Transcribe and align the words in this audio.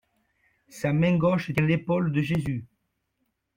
Sa 0.67 0.93
main 0.93 1.15
gauche 1.17 1.53
tient 1.53 1.63
l'épaule 1.67 2.11
de 2.11 2.21
Jésus. 2.23 2.65